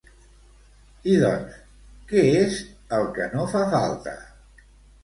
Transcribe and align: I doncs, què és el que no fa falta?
I 1.11 1.13
doncs, 1.23 1.59
què 2.13 2.25
és 2.41 2.59
el 2.99 3.07
que 3.19 3.31
no 3.37 3.47
fa 3.55 3.65
falta? 3.79 4.17